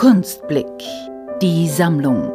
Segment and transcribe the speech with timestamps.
[0.00, 0.82] Kunstblick.
[1.42, 2.32] Die Sammlung.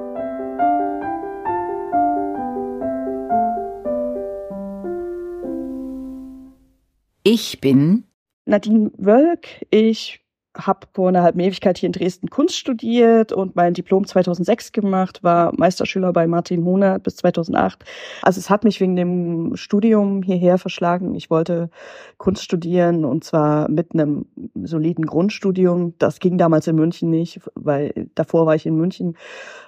[7.23, 8.03] Ich bin
[8.45, 9.65] Nadine Wölk.
[9.71, 10.23] Ich
[10.57, 15.23] habe vor einer halben Ewigkeit hier in Dresden Kunst studiert und mein Diplom 2006 gemacht,
[15.23, 17.83] war Meisterschüler bei Martin Hohner bis 2008.
[18.21, 21.15] Also es hat mich wegen dem Studium hierher verschlagen.
[21.15, 21.69] Ich wollte
[22.17, 25.93] Kunst studieren und zwar mit einem soliden Grundstudium.
[25.99, 29.17] Das ging damals in München nicht, weil davor war ich in München,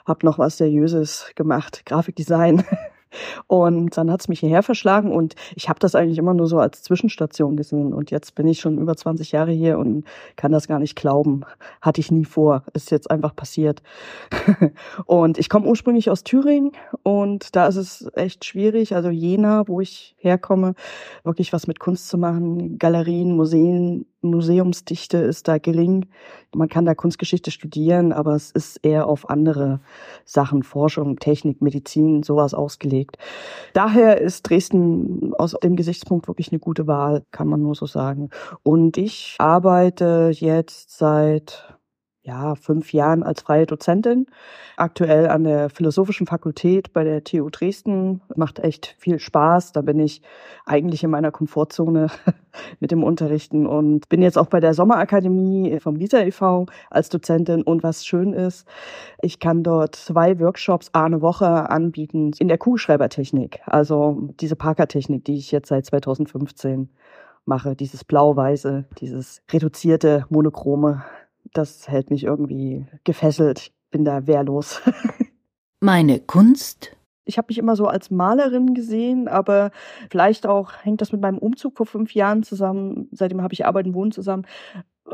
[0.05, 2.63] habe noch was Seriöses gemacht, Grafikdesign.
[3.47, 6.59] Und dann hat es mich hierher verschlagen und ich habe das eigentlich immer nur so
[6.59, 7.93] als Zwischenstation gesehen.
[7.93, 11.41] Und jetzt bin ich schon über 20 Jahre hier und kann das gar nicht glauben.
[11.81, 12.63] Hatte ich nie vor.
[12.73, 13.81] Ist jetzt einfach passiert.
[15.05, 16.71] und ich komme ursprünglich aus Thüringen
[17.03, 18.95] und da ist es echt schwierig.
[18.95, 20.73] Also Jena, wo ich herkomme,
[21.23, 22.77] wirklich was mit Kunst zu machen.
[22.77, 26.07] Galerien, Museen, Museumsdichte ist da gering.
[26.55, 29.79] Man kann da Kunstgeschichte studieren, aber es ist eher auf andere
[30.25, 33.17] Sachen, Forschung, Technik, Medizin, sowas ausgelegt.
[33.73, 38.29] Daher ist Dresden aus dem Gesichtspunkt wirklich eine gute Wahl, kann man nur so sagen.
[38.63, 41.76] Und ich arbeite jetzt seit
[42.27, 44.27] ja, fünf Jahren als freie Dozentin.
[44.75, 48.21] Aktuell an der Philosophischen Fakultät bei der TU Dresden.
[48.35, 49.71] Macht echt viel Spaß.
[49.71, 50.21] Da bin ich
[50.65, 52.07] eigentlich in meiner Komfortzone
[52.81, 56.65] mit dem Unterrichten und bin jetzt auch bei der Sommerakademie vom Lisa e.V.
[56.89, 57.63] als Dozentin.
[57.63, 58.67] Und was schön ist,
[59.21, 63.61] ich kann dort zwei Workshops eine Woche anbieten in der Kugelschreibertechnik.
[63.65, 66.89] Also diese Parker-Technik, die ich jetzt seit 2015
[67.45, 67.77] mache.
[67.77, 71.03] Dieses blau-weiße, dieses reduzierte, monochrome
[71.53, 73.71] das hält mich irgendwie gefesselt.
[73.91, 74.81] Bin da wehrlos.
[75.79, 76.95] Meine Kunst?
[77.25, 79.71] Ich habe mich immer so als Malerin gesehen, aber
[80.09, 83.09] vielleicht auch hängt das mit meinem Umzug vor fünf Jahren zusammen.
[83.11, 84.45] Seitdem habe ich Arbeit und Wohnen zusammen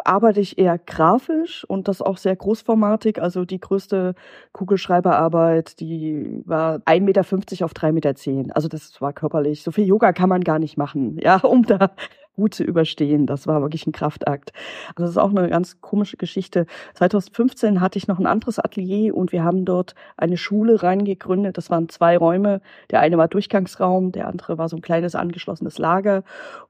[0.03, 3.21] arbeite ich eher grafisch und das auch sehr großformatig.
[3.21, 4.15] Also die größte
[4.51, 7.21] Kugelschreiberarbeit, die war 1,50 Meter
[7.65, 8.55] auf 3,10 Meter.
[8.55, 9.63] Also das war körperlich.
[9.63, 11.91] So viel Yoga kann man gar nicht machen, ja, um da
[12.35, 13.25] gut zu überstehen.
[13.25, 14.51] Das war wirklich ein Kraftakt.
[14.89, 16.65] Also das ist auch eine ganz komische Geschichte.
[16.95, 21.57] 2015 hatte ich noch ein anderes Atelier und wir haben dort eine Schule reingegründet.
[21.57, 22.61] Das waren zwei Räume.
[22.91, 26.23] Der eine war Durchgangsraum, der andere war so ein kleines angeschlossenes Lager.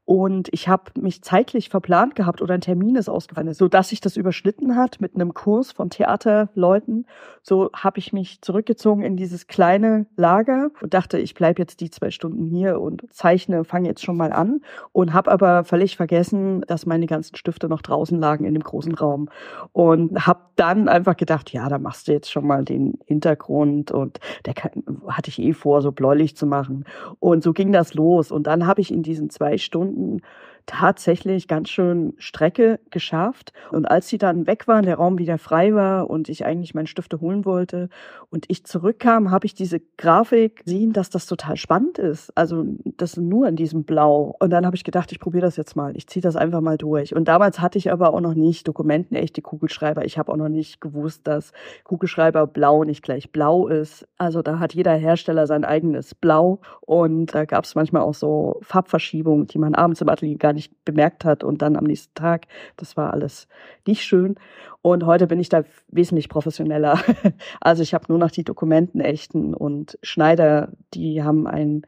[0.06, 4.02] Und ich habe mich zeitlich verplant gehabt oder ein Termin ist ausgefallen, so dass sich
[4.02, 7.06] das überschnitten hat mit einem Kurs von Theaterleuten.
[7.42, 11.90] So habe ich mich zurückgezogen in dieses kleine Lager und dachte, ich bleibe jetzt die
[11.90, 14.62] zwei Stunden hier und zeichne, fange jetzt schon mal an.
[14.92, 18.96] Und habe aber völlig vergessen, dass meine ganzen Stifte noch draußen lagen in dem großen
[18.96, 19.30] Raum.
[19.72, 24.20] Und habe dann einfach gedacht, ja, da machst du jetzt schon mal den Hintergrund und
[24.46, 26.84] der kann, hatte ich eh vor, so bläulich zu machen.
[27.20, 28.32] Und so ging das los.
[28.32, 30.20] Und dann habe ich in diesen zwei Stunden 嗯，
[30.66, 33.54] tatsächlich ganz schön Strecke geschafft.
[33.72, 36.88] Und als sie dann weg waren, der Raum wieder frei war und ich eigentlich meine
[36.88, 37.90] Stifte holen wollte
[38.30, 42.32] und ich zurückkam, habe ich diese Grafik gesehen, dass das total spannend ist.
[42.36, 42.66] Also
[42.98, 44.36] das nur in diesem Blau.
[44.40, 45.96] Und dann habe ich gedacht, ich probiere das jetzt mal.
[45.98, 47.16] Ich ziehe das einfach mal durch.
[47.16, 50.06] Und damals hatte ich aber auch noch nicht dokumentenechte Kugelschreiber.
[50.06, 51.52] Ich habe auch noch nicht gewusst, dass
[51.84, 54.08] Kugelschreiber blau nicht gleich blau ist.
[54.18, 56.60] Also da hat jeder Hersteller sein eigenes Blau.
[56.82, 60.74] Und da gab es manchmal auch so Farbverschiebungen, die man abends im Atelier gar nicht
[60.86, 62.48] bemerkt hat und dann am nächsten Tag.
[62.78, 63.48] Das war alles
[63.86, 64.36] nicht schön.
[64.82, 67.00] Und heute bin ich da wesentlich professioneller.
[67.62, 71.84] Also ich habe nur noch die Dokumenten echten und Schneider, die haben ein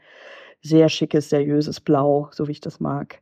[0.62, 3.22] sehr schickes, seriöses Blau, so wie ich das mag.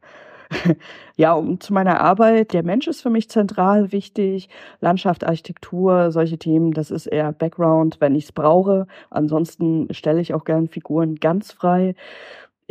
[1.16, 4.50] Ja, und zu meiner Arbeit, der Mensch ist für mich zentral wichtig.
[4.82, 8.88] Landschaft, Architektur, solche Themen, das ist eher Background, wenn ich es brauche.
[9.10, 11.96] Ansonsten stelle ich auch gern Figuren ganz frei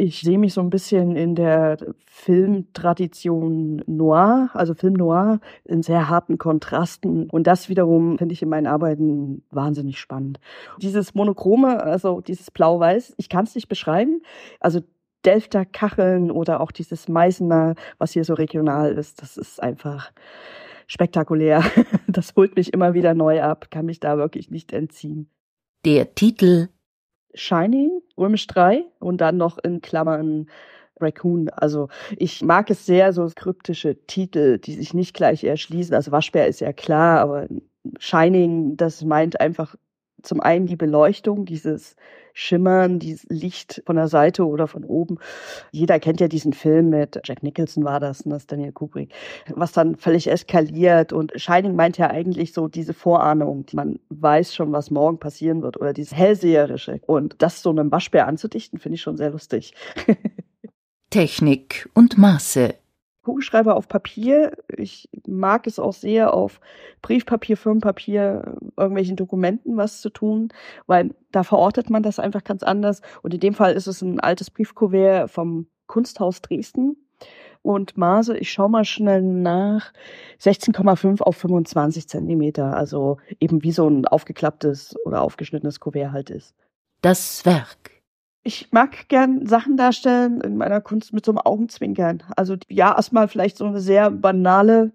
[0.03, 1.77] ich sehe mich so ein bisschen in der
[2.07, 7.31] Filmtradition Noir, also Film Noir, in sehr harten Kontrasten.
[7.31, 10.41] Und das wiederum finde ich in meinen Arbeiten wahnsinnig spannend.
[10.79, 14.23] Dieses Monochrome, also dieses Blau-Weiß, ich kann es nicht beschreiben.
[14.59, 14.81] Also
[15.25, 20.11] Delfter Kacheln oder auch dieses Meißner, was hier so regional ist, das ist einfach
[20.89, 21.63] spektakulär.
[22.09, 25.31] Das holt mich immer wieder neu ab, kann mich da wirklich nicht entziehen.
[25.87, 26.69] Der Titel
[27.35, 30.47] Shining, Römisch 3 und dann noch in Klammern
[31.01, 31.49] Raccoon.
[31.51, 35.95] Also ich mag es sehr, so kryptische Titel, die sich nicht gleich erschließen.
[35.95, 37.49] Also Waschbär ist ja klar, aber
[37.99, 39.75] Shining, das meint einfach
[40.23, 41.97] zum einen die Beleuchtung, dieses
[42.35, 45.19] Schimmern, dieses Licht von der Seite oder von oben.
[45.71, 49.13] Jeder kennt ja diesen Film mit Jack Nicholson war das, das Daniel Kubrick,
[49.55, 51.13] was dann völlig eskaliert.
[51.13, 53.67] Und Shining meint ja eigentlich so diese Vorahnung.
[53.73, 57.01] Man weiß schon, was morgen passieren wird oder dieses Hellseherische.
[57.07, 59.75] Und das so einem Waschbär anzudichten, finde ich schon sehr lustig.
[61.11, 62.75] Technik und Maße
[63.23, 64.53] Kugelschreiber auf Papier.
[64.83, 66.61] Ich mag es auch sehr, auf
[67.01, 70.49] Briefpapier, Firmenpapier, irgendwelchen Dokumenten was zu tun,
[70.87, 73.01] weil da verortet man das einfach ganz anders.
[73.23, 76.97] Und in dem Fall ist es ein altes Briefkuvert vom Kunsthaus Dresden.
[77.63, 79.93] Und Maße, ich schaue mal schnell nach,
[80.41, 82.77] 16,5 auf 25 Zentimeter.
[82.77, 86.55] Also eben wie so ein aufgeklapptes oder aufgeschnittenes Kuvert halt ist.
[87.03, 87.92] Das Werk.
[88.45, 92.25] Ich mag gern Sachen darstellen in meiner Kunst mit so einem Augenzwinkern.
[92.37, 94.93] Also ja, erstmal vielleicht so eine sehr banale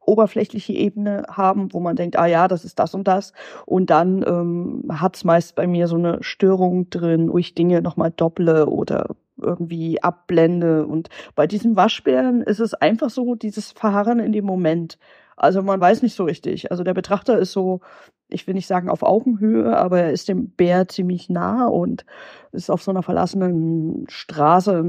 [0.00, 3.32] oberflächliche Ebene haben, wo man denkt, ah ja, das ist das und das.
[3.66, 7.82] Und dann ähm, hat es meist bei mir so eine Störung drin, wo ich Dinge
[7.82, 10.86] nochmal dopple oder irgendwie abblende.
[10.86, 14.98] Und bei diesem Waschbären ist es einfach so dieses Verharren in dem Moment.
[15.36, 16.70] Also man weiß nicht so richtig.
[16.70, 17.80] Also der Betrachter ist so,
[18.28, 22.04] ich will nicht sagen auf Augenhöhe, aber er ist dem Bär ziemlich nah und
[22.52, 24.84] ist auf so einer verlassenen Straße,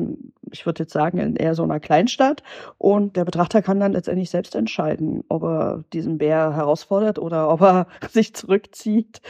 [0.51, 2.41] ich würde jetzt sagen in eher so einer Kleinstadt.
[2.77, 7.61] Und der Betrachter kann dann letztendlich selbst entscheiden, ob er diesen Bär herausfordert oder ob
[7.61, 9.21] er sich zurückzieht.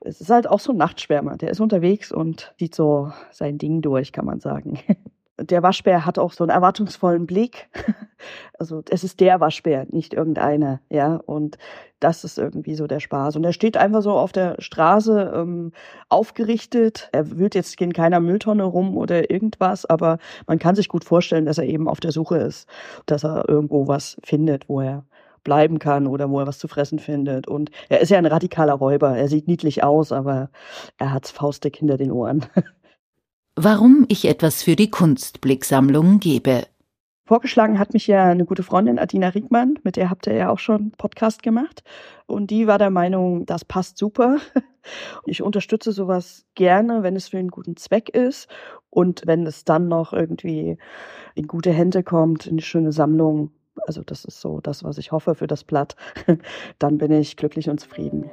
[0.00, 3.80] Es ist halt auch so ein Nachtschwärmer, der ist unterwegs und zieht so sein Ding
[3.82, 4.78] durch, kann man sagen.
[5.40, 7.68] der Waschbär hat auch so einen erwartungsvollen Blick.
[8.58, 11.16] Also es ist der Waschbär, nicht irgendeiner, ja.
[11.24, 11.56] Und
[12.00, 13.36] das ist irgendwie so der Spaß.
[13.36, 15.72] Und er steht einfach so auf der Straße ähm,
[16.10, 17.08] aufgerichtet.
[17.12, 21.46] Er wühlt jetzt in keiner Mülltonne rum oder irgendwas, aber man kann sich gut vorstellen,
[21.46, 22.68] dass er eben auf der Suche ist,
[23.06, 25.04] dass er irgendwo was findet, wo er
[25.42, 27.48] bleiben kann oder wo er was zu fressen findet.
[27.48, 29.16] Und er ist ja ein radikaler Räuber.
[29.16, 30.50] Er sieht niedlich aus, aber
[30.98, 32.44] er hat's faustdick hinter den Ohren.
[33.56, 36.66] Warum ich etwas für die Kunstblicksammlung gebe.
[37.26, 40.58] Vorgeschlagen hat mich ja eine gute Freundin, Adina Riegmann, mit der habt ihr ja auch
[40.58, 41.84] schon Podcast gemacht.
[42.26, 44.38] Und die war der Meinung, das passt super.
[45.26, 48.48] Ich unterstütze sowas gerne, wenn es für einen guten Zweck ist
[48.88, 50.78] und wenn es dann noch irgendwie
[51.34, 53.50] in gute Hände kommt, in eine schöne Sammlung.
[53.86, 55.96] Also das ist so das, was ich hoffe für das Blatt.
[56.78, 58.30] Dann bin ich glücklich und zufrieden.